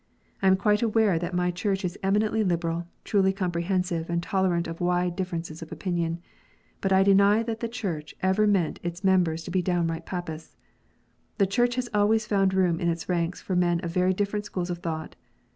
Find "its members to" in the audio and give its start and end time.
8.81-9.51